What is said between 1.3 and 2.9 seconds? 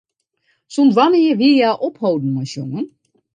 wie hja opholden mei sjongen?